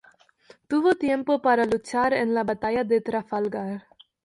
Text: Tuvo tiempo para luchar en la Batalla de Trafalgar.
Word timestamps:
Tuvo 0.67 0.95
tiempo 0.95 1.43
para 1.43 1.65
luchar 1.65 2.13
en 2.15 2.33
la 2.33 2.43
Batalla 2.43 2.83
de 2.83 3.01
Trafalgar. 3.01 3.85